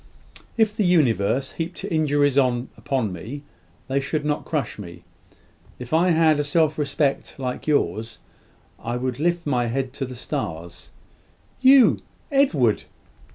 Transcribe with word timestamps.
"If 0.57 0.75
the 0.75 0.83
universe 0.83 1.51
heaped 1.51 1.83
injuries 1.83 2.35
upon 2.35 3.13
me, 3.13 3.43
they 3.87 3.99
should 3.99 4.25
not 4.25 4.45
crush 4.45 4.79
me. 4.79 5.03
If 5.77 5.93
I 5.93 6.09
had 6.09 6.39
a 6.39 6.43
self 6.43 6.79
respect 6.79 7.35
like 7.37 7.67
yours, 7.67 8.17
I 8.79 8.97
would 8.97 9.19
lift 9.19 9.45
my 9.45 9.67
head 9.67 9.93
to 9.93 10.05
the 10.07 10.15
stars." 10.15 10.89
"You, 11.59 11.99
Edward!" 12.31 12.85